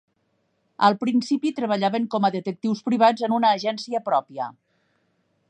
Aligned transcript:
Al 0.87 0.95
principi 1.03 1.51
treballaven 1.59 2.07
com 2.15 2.25
a 2.25 2.33
detectius 2.37 2.83
privats 2.89 3.27
en 3.29 3.37
una 3.37 3.53
agència 3.59 4.03
pròpia. 4.11 4.51